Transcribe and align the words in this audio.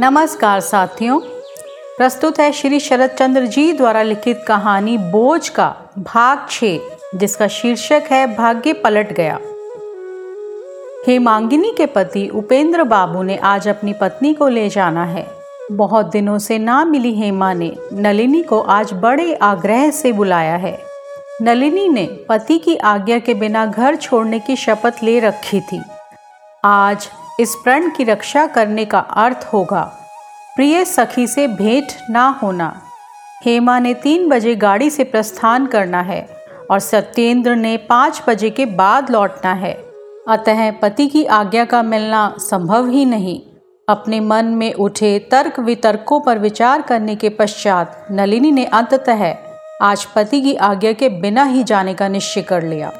नमस्कार 0.00 0.60
साथियों। 0.60 1.20
प्रस्तुत 1.96 2.38
है 2.40 2.52
श्री 2.52 2.80
शरद 2.80 3.10
चंद्र 3.10 3.46
जी 3.46 3.72
द्वारा 3.72 4.02
लिखित 4.02 4.44
कहानी 4.48 4.98
बोझ 4.98 5.48
का 5.48 5.76
भाग 5.98 6.46
छ 6.50 6.64
जिसका 7.14 7.48
शीर्षक 7.48 8.02
है 8.10 8.36
भाग्य 8.36 8.72
पलट 8.72 9.12
गया। 9.12 9.38
हेमांगिनी 11.06 11.74
के 11.76 11.86
पति, 11.86 12.28
उपेंद्र 12.28 12.82
बाबू 12.82 13.22
ने 13.22 13.36
आज 13.36 13.68
अपनी 13.68 13.92
पत्नी 13.92 14.34
को 14.34 14.48
ले 14.48 14.68
जाना 14.68 15.04
है। 15.04 15.26
बहुत 15.72 16.06
दिनों 16.06 16.38
से 16.38 16.58
ना 16.58 16.84
मिली 16.84 17.14
हेमा 17.14 17.52
ने 17.52 17.76
नलिनी 17.92 18.42
को 18.42 18.60
आज 18.60 18.92
बड़े 18.92 19.34
आग्रह 19.34 19.90
से 19.90 20.12
बुलाया 20.12 20.56
है। 20.56 20.78
नलिनी 21.42 21.88
ने 21.88 22.06
पति 22.28 22.58
की 22.58 22.76
आज्ञा 22.76 23.18
के 23.18 23.34
बिना 23.34 23.66
घर 23.66 23.96
छोड़ने 23.96 24.38
की 24.38 24.56
शपथ 24.56 24.92
ले 25.02 25.20
रखी 25.20 25.60
थी। 25.60 25.82
आज 26.64 27.08
इस 27.40 27.54
प्रण 27.54 27.90
की 27.90 28.04
रक्षा 28.04 28.46
करने 28.46 28.84
का 28.84 28.98
अर्थ 28.98 29.48
होगा। 29.52 29.82
प्रिय 30.56 30.84
सखी 30.84 31.26
से 31.26 31.48
भेंट 31.48 31.86
ना 32.10 32.38
होना। 32.42 32.82
हेमा 33.44 33.78
ने 33.78 33.94
तीन 33.94 34.28
बजे 34.28 34.54
गाड़ी 34.54 34.90
से 34.90 35.04
प्रस्थान 35.04 35.66
करना 35.66 36.00
है 36.00 36.28
और 36.70 36.78
सत्येंद्र 36.78 37.56
ने 37.56 37.76
पाँच 37.76 38.22
बजे 38.28 38.50
के 38.50 38.66
बाद 38.66 39.10
लौटना 39.10 39.52
है। 39.52 39.72
अतः 40.28 40.70
पति 40.70 41.06
की 41.06 41.24
आज्ञा 41.24 41.64
का 41.64 41.82
मिलना 41.82 42.34
संभव 42.38 42.88
ही 42.88 43.04
नहीं। 43.04 43.40
अपने 43.88 44.20
मन 44.20 44.44
में 44.44 44.74
उठे 44.74 45.18
तर्क 45.18 45.60
वितर्कों 45.60 46.20
पर 46.20 46.38
विचार 46.38 46.82
करने 46.82 47.16
के 47.16 47.28
पश्चात 47.28 48.06
नलिनी 48.10 48.50
ने 48.50 48.64
अंततः 48.64 49.34
आज 49.82 50.04
पति 50.04 50.40
की 50.40 50.54
आज्ञा 50.54 50.92
के 50.92 51.08
बिना 51.08 51.44
ही 51.44 51.64
जाने 51.64 51.94
का 51.94 52.08
निश्चय 52.08 52.42
कर 52.42 52.62
लिया। 52.62 52.92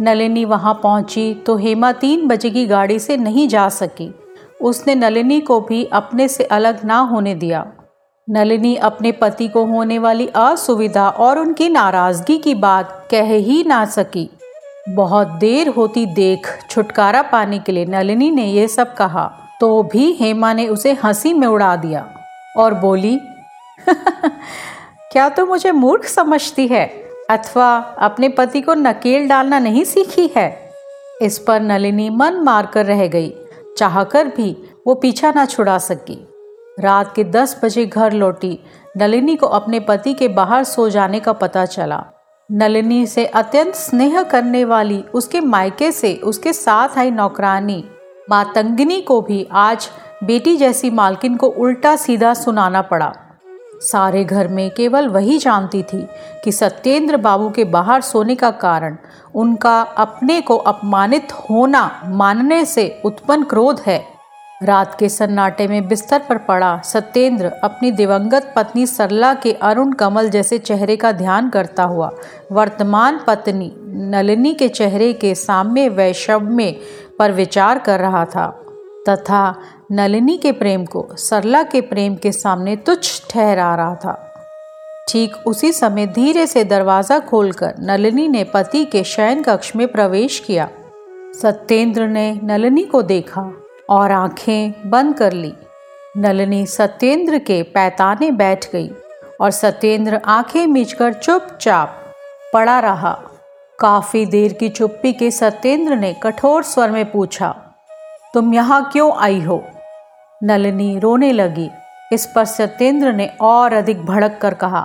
नलिनी 0.00 0.44
वहाँ 0.44 0.74
पहुँची 0.74 1.34
तो 1.34 1.56
हेमा 1.56 1.92
तीन 1.92 2.26
बजे 2.28 2.50
की 2.50 2.66
गाड़ी 2.66 2.98
से 2.98 3.16
नहीं 3.16 3.48
जा 3.48 3.68
सकी। 3.68 4.14
उसने 4.60 4.94
नलिनी 4.94 5.40
को 5.40 5.60
भी 5.60 5.84
अपने 5.84 6.28
से 6.28 6.44
अलग 6.44 6.84
ना 6.84 6.98
होने 6.98 7.34
दिया। 7.34 7.72
नलिनी 8.30 8.76
अपने 8.76 9.12
पति 9.12 9.48
को 9.48 9.64
होने 9.64 9.98
वाली 9.98 10.26
असुविधा 10.26 11.08
और 11.08 11.38
उनकी 11.38 11.68
नाराज़गी 11.68 12.38
की 12.38 12.54
बात 12.54 13.08
कह 13.10 13.32
ही 13.32 13.64
ना 13.64 13.84
सकी। 13.84 14.28
बहुत 14.88 15.28
देर 15.28 15.68
होती 15.68 16.06
देख 16.06 16.46
छुटकारा 16.70 17.22
पाने 17.22 17.58
के 17.58 17.72
लिए 17.72 17.84
नलिनी 17.84 18.30
ने 18.30 18.44
यह 18.44 18.66
सब 18.66 18.94
कहा 18.94 19.32
तो 19.60 19.82
भी 19.82 20.12
हेमा 20.12 20.52
ने 20.52 20.68
उसे 20.68 20.92
हँसी 20.92 21.32
में 21.32 21.46
उड़ा 21.48 21.76
दिया 21.76 22.06
और 22.56 22.74
बोली, 22.74 23.18
क्या 25.12 25.28
तो 25.28 25.46
मुझे 25.46 25.72
मूर्ख 25.72 26.04
समझती 26.04 26.66
है? 26.66 27.05
अथवा 27.30 27.76
अपने 27.98 28.28
पति 28.28 28.60
को 28.60 28.74
नकेल 28.74 29.28
डालना 29.28 29.58
नहीं 29.58 29.84
सीखी 29.84 30.30
है। 30.36 30.48
इस 31.22 31.38
पर 31.38 31.60
नलिनी 31.60 32.08
मन 32.10 32.34
मारकर 32.34 32.86
रह 32.86 33.06
गई, 33.06 33.32
चाहकर 33.78 34.28
भी 34.28 34.56
वो 34.86 34.94
पीछा 34.94 35.32
ना 35.36 35.44
छुड़ा 35.44 35.78
सकी। 35.78 36.18
रात 36.80 37.14
के 37.14 37.24
दस 37.24 37.60
बजे 37.64 37.86
घर 37.86 38.12
लौटी, 38.12 38.58
नलिनी 38.96 39.36
को 39.36 39.46
अपने 39.46 39.80
पति 39.80 40.14
के 40.14 40.28
बाहर 40.28 40.64
सो 40.64 40.88
जाने 40.88 41.20
का 41.20 41.32
पता 41.32 41.64
चला। 41.66 42.04
नलिनी 42.50 43.06
से 43.06 43.26
अत्यंत 43.26 43.74
स्नेह 43.74 44.22
करने 44.22 44.64
वाली 44.64 45.02
उसके 45.14 45.40
मायके 45.40 45.90
से 45.92 46.14
उसके 46.14 46.52
साथ 46.52 46.98
आई 46.98 47.10
नौकरानी, 47.10 47.84
मातंगिनी 48.30 49.00
को 49.00 49.20
भी 49.20 49.46
आज 49.52 49.90
बेटी 50.24 50.56
जैसी 50.56 50.90
मालकिन 50.90 51.36
को 51.36 51.46
उल्टा 51.48 51.96
सीधा 51.96 52.34
सुनाना 52.34 52.82
पड़ा। 52.82 53.12
सारे 53.82 54.24
घर 54.24 54.48
में 54.48 54.70
केवल 54.70 55.08
वही 55.08 55.38
जानती 55.38 55.82
थी 55.82 56.06
कि 56.44 56.52
सत्येंद्र 56.52 57.16
बाबू 57.16 57.50
के 57.50 57.64
बाहर 57.64 58.00
सोने 58.00 58.34
का 58.34 58.50
कारण, 58.50 58.96
उनका 59.34 59.80
अपने 59.80 60.40
को 60.40 60.56
अपमानित 60.56 61.32
होना 61.50 61.90
मानने 62.06 62.64
से 62.64 63.00
उत्पन्न 63.04 63.44
क्रोध 63.44 63.80
है। 63.86 64.04
रात 64.62 64.94
के 64.98 65.08
सन्नाटे 65.08 65.66
में 65.68 65.88
बिस्तर 65.88 66.18
पर 66.18 66.38
पड़ा 66.38 66.80
सत्येंद्र 66.84 67.46
अपनी 67.64 67.90
दिवंगत 67.90 68.52
पत्नी 68.56 68.86
सरला 68.86 69.34
के 69.34 69.52
अरुण 69.52 69.92
कमल 69.92 70.28
जैसे 70.28 70.58
चेहरे 70.58 70.96
का 70.96 71.12
ध्यान 71.12 71.50
करता 71.50 71.82
हुआ, 71.82 72.10
वर्तमान 72.52 73.20
पत्नी 73.26 73.72
नलिनी 74.10 74.54
के 74.54 74.68
चेहरे 74.68 75.12
के 75.12 75.34
साम्य 75.34 75.88
वैषम्य 75.88 76.76
पर 77.18 77.32
विचार 77.32 77.78
कर 77.78 78.00
रहा 78.00 78.24
था। 78.24 78.62
तथा 79.08 79.54
नलिनी 79.92 80.36
के 80.36 80.52
प्रेम 80.52 80.84
को 80.84 81.06
सरला 81.12 81.62
के 81.62 81.80
प्रेम 81.80 82.14
के 82.14 82.32
सामने 82.32 82.76
तुच्छ 82.76 83.22
ठहरा 83.30 83.74
रहा 83.74 83.94
था। 83.94 84.22
ठीक 85.08 85.36
उसी 85.46 85.72
समय 85.72 86.06
धीरे 86.06 86.46
से 86.46 86.64
दरवाज़ा 86.64 87.18
खोलकर 87.18 87.74
नलिनी 87.80 88.28
ने 88.28 88.44
पति 88.44 88.84
के 88.84 89.04
शयन 89.04 89.42
कक्ष 89.42 89.76
में 89.76 89.86
प्रवेश 89.88 90.38
किया। 90.38 90.68
सत्येंद्र 91.42 92.06
ने 92.06 92.40
नलिनी 92.44 92.82
को 92.82 93.02
देखा 93.02 93.52
और 93.90 94.12
आँखें 94.12 94.90
बंद 94.90 95.14
कर 95.14 95.32
ली। 95.32 95.52
नलिनी 96.16 96.66
सत्येंद्र 96.66 97.38
के 97.38 97.62
पैताने 97.62 98.30
बैठ 98.30 98.72
गई 98.72 98.90
और 99.40 99.50
सत्येंद्र 99.50 100.20
आँखें 100.24 100.66
मीचकर 100.66 101.12
चुपचाप 101.12 102.02
पड़ा 102.54 102.78
रहा। 102.80 103.12
काफ़ी 103.78 104.26
देर 104.26 104.52
की 104.52 104.68
चुप्पी 104.68 105.12
के 105.12 105.30
सत्येंद्र 105.30 105.96
ने 105.96 106.12
कठोर 106.22 106.62
स्वर 106.62 106.90
में 106.90 107.10
पूछा 107.10 107.54
तुम 108.36 108.52
यहाँ 108.54 108.82
क्यों 108.92 109.12
आई 109.16 109.40
हो? 109.40 109.62
नलिनी 110.42 110.98
रोने 110.98 111.30
लगी। 111.32 111.68
इस 112.12 112.26
पर 112.26 112.44
सत्येंद्र 112.44 113.12
ने 113.12 113.26
और 113.40 113.72
अधिक 113.72 114.04
भड़क 114.06 114.38
कर 114.42 114.54
कहा, 114.54 114.82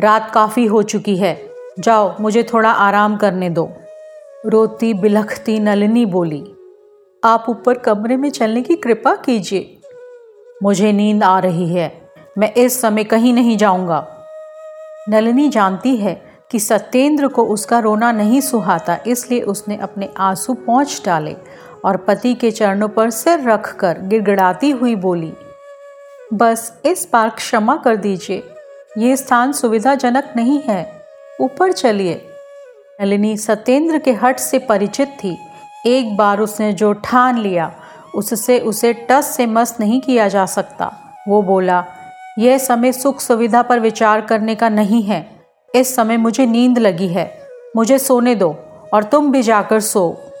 रात 0.00 0.30
काफ़ी 0.30 0.64
हो 0.66 0.82
चुकी 0.82 1.16
है। 1.16 1.36
जाओ, 1.78 2.14
मुझे 2.20 2.42
थोड़ा 2.42 2.70
आराम 2.70 3.16
करने 3.16 3.50
दो। 3.50 3.68
रोती 4.46 4.92
बिलखती 4.94 5.58
नलिनी 5.60 6.04
बोली, 6.06 6.42
आप 7.22 7.46
ऊपर 7.48 7.78
कमरे 7.78 8.16
में 8.16 8.28
चलने 8.30 8.62
की 8.62 8.76
कृपा 8.76 9.14
कीजिए। 9.16 9.78
मुझे 10.62 10.92
नींद 10.92 11.22
आ 11.22 11.38
रही 11.38 11.72
है, 11.74 11.90
मैं 12.38 12.52
इस 12.54 12.80
समय 12.80 13.04
कहीं 13.04 13.34
नहीं 13.34 13.56
जाऊँगा। 13.56 14.06
नलिनी 15.08 15.48
जानती 15.48 15.96
है 15.96 16.20
कि 16.50 16.58
सत्येंद्र 16.60 17.28
को 17.28 17.44
उसका 17.44 17.78
रोना 17.78 18.12
नहीं 18.12 18.40
सुहाता, 18.40 18.98
इसलिए 19.06 19.40
उसने 19.40 19.76
अपने 19.76 20.08
आँसू 20.18 20.54
पहुँच 20.54 21.02
डाले 21.06 21.36
और 21.84 21.96
पति 21.96 22.34
के 22.34 22.50
चरणों 22.50 22.88
पर 22.88 23.10
सिर 23.10 23.40
रखकर 23.40 23.98
गिड़गिड़ाती 24.00 24.70
हुई 24.70 24.94
बोली, 24.94 25.32
बस 26.34 26.72
इस 26.84 27.08
बार 27.12 27.30
क्षमा 27.30 27.76
कर 27.76 27.96
दीजिए। 27.96 28.42
ये 28.98 29.16
स्थान 29.16 29.52
सुविधाजनक 29.52 30.32
नहीं 30.36 30.60
है। 30.60 30.86
ऊपर 31.40 31.72
चलिए। 31.72 32.20
नलिनी 33.00 33.36
सत्येंद्र 33.36 33.98
के 33.98 34.12
हट 34.12 34.38
से 34.38 34.58
परिचित 34.58 35.08
थी। 35.24 35.36
एक 35.86 36.16
बार 36.16 36.40
उसने 36.40 36.72
जो 36.72 36.92
ठान 36.92 37.38
लिया, 37.38 37.72
उससे 38.14 38.58
उसे 38.60 38.92
टस 39.10 39.34
से 39.36 39.46
मस 39.46 39.76
नहीं 39.80 40.00
किया 40.00 40.28
जा 40.28 40.46
सकता। 40.46 40.92
वो 41.28 41.42
बोला, 41.42 41.84
यह 42.38 42.58
समय 42.58 42.92
सुख 42.92 43.20
सुविधा 43.20 43.62
पर 43.62 43.80
विचार 43.80 44.20
करने 44.20 44.54
का 44.54 44.68
नहीं 44.68 45.02
है। 45.02 45.26
इस 45.74 45.94
समय 45.96 46.16
मुझे 46.16 46.46
नींद 46.46 46.78
लगी 46.78 47.08
है। 47.08 47.30
मुझे 47.76 47.98
सोने 47.98 48.34
दो 48.34 48.56
और 48.94 49.04
तुम 49.04 49.30
भी 49.32 49.42
जाकर 49.42 49.80
सो। 49.80 50.31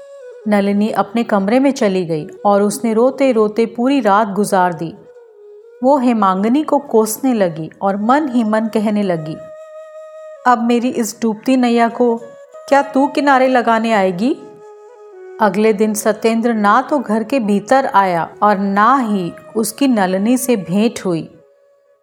नलिनी 0.48 0.88
अपने 0.90 1.22
कमरे 1.24 1.58
में 1.60 1.70
चली 1.70 2.04
गई 2.04 2.26
और 2.44 2.62
उसने 2.62 2.92
रोते 2.94 3.30
रोते 3.32 3.66
पूरी 3.66 4.00
रात 4.00 4.28
गुजार 4.28 4.72
दी। 4.72 4.92
वो 5.82 5.96
हेमांगनी 5.98 6.62
को 6.62 6.78
कोसने 6.78 7.32
लगी 7.34 7.70
और 7.82 7.96
मन 8.02 8.28
ही 8.28 8.42
मन 8.44 8.66
कहने 8.74 9.02
लगी, 9.02 9.36
अब 10.46 10.62
मेरी 10.62 10.88
इस 10.90 11.16
डूबती 11.22 11.56
नैया 11.56 11.88
को 11.88 12.16
क्या 12.68 12.82
तू 12.84 13.06
किनारे 13.06 13.48
लगाने 13.48 13.92
आएगी? 13.92 14.34
अगले 15.40 15.72
दिन 15.72 15.94
सत्येंद्र 15.94 16.54
ना 16.54 16.80
तो 16.82 16.98
घर 16.98 17.24
के 17.24 17.40
भीतर 17.40 17.86
आया 17.86 18.28
और 18.42 18.58
ना 18.58 18.96
ही 18.98 19.32
उसकी 19.56 19.88
नलिनी 19.88 20.36
से 20.36 20.56
भेंट 20.58 21.00
हुई। 21.04 21.28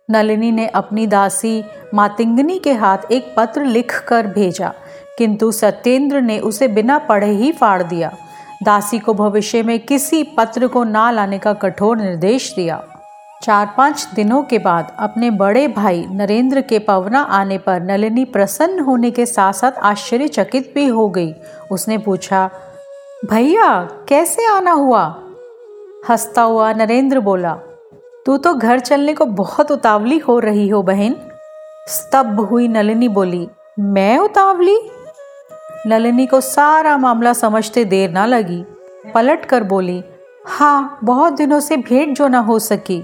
नलिनी 0.10 0.52
ने 0.52 0.68
अपनी 0.68 1.06
दासी 1.08 1.64
मातिंगनी 1.94 2.58
के 2.60 2.74
हाथ 2.74 3.12
एक 3.12 3.34
पत्र 3.38 3.66
लिख 3.66 3.98
कर 4.08 4.28
भेजा, 4.30 4.74
किंतु 5.18 5.52
सत्येंद्र 5.52 6.22
ने 6.22 6.40
उसे 6.40 6.68
बिना 6.70 6.98
पढ़े 7.00 7.32
ही 7.32 7.52
फाड़ 7.52 7.82
दिया। 7.84 8.12
दासी 8.64 9.00
को 9.00 9.14
भविष्य 9.14 9.64
में 9.64 9.80
किसी 9.80 10.24
पत्र 10.38 10.68
को 10.68 10.84
ना 10.84 11.12
लाने 11.12 11.40
का 11.40 11.54
कठोर 11.54 11.98
निर्देश 11.98 12.54
दिया। 12.56 12.84
चार 13.44 13.74
पाँच 13.78 14.08
दिनों 14.16 14.42
के 14.44 14.58
बाद 14.60 14.96
अपने 15.00 15.30
बड़े 15.32 15.68
भाई 15.68 16.06
नरेंद्र 16.12 16.62
के 16.62 16.80
पवना 16.80 17.22
आने 17.22 17.58
पर 17.58 17.82
नलिनी 17.82 18.26
प्रसन्न 18.26 18.80
होने 18.80 19.12
के 19.12 19.26
साथ 19.26 19.54
साथ 19.54 19.72
आश्चर्यचकित 19.72 20.72
भी 20.76 20.86
हो 20.88 21.08
गई। 21.10 21.34
उसने 21.72 21.98
पूछा, 21.98 22.50
भैया, 23.26 23.82
कैसे 24.08 24.48
आना 24.48 24.72
हुआ? 24.72 25.04
हंसता 26.10 26.42
हुआ 26.42 26.74
नरेंद्र 26.74 27.20
बोला, 27.20 27.54
तू 28.26 28.38
तो 28.38 28.54
घर 28.54 28.80
चलने 28.80 29.14
को 29.14 29.26
बहुत 29.26 29.72
उतावली 29.72 30.18
हो 30.18 30.40
रही 30.40 30.68
हो, 30.70 30.82
बहन। 30.84 31.16
स्तब्ध 31.88 32.40
हुई 32.40 32.68
नलिनी 32.68 33.08
बोली, 33.08 33.48
मैं 33.80 34.18
उतावली? 34.18 34.78
नलिनी 35.88 36.26
को 36.26 36.42
सारा 36.42 36.98
मामला 36.98 37.34
समझते 37.34 37.86
देर 37.86 38.12
ना 38.12 38.26
लगी। 38.26 38.64
पलट 39.14 39.46
कर 39.46 39.64
बोली 39.64 40.04
हाँ 40.48 41.00
बहुत 41.04 41.34
दिनों 41.34 41.60
से 41.60 41.78
भेंट 41.78 42.18
जो 42.18 42.28
ना 42.28 42.40
हो 42.40 42.60
सकी। 42.60 43.04